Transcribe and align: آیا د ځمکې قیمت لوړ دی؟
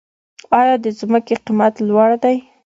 آیا 0.59 0.75
د 0.83 0.85
ځمکې 0.99 1.35
قیمت 1.45 1.73
لوړ 1.87 2.09
دی؟ 2.23 2.37